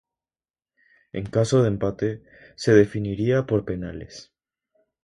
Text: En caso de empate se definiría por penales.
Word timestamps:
En 1.13 1.25
caso 1.29 1.61
de 1.61 1.67
empate 1.67 2.23
se 2.55 2.73
definiría 2.73 3.45
por 3.45 3.65
penales. 3.65 4.33